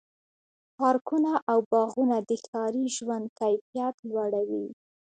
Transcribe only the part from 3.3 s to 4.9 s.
کیفیت لوړوي.